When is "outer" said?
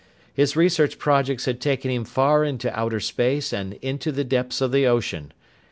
2.75-2.99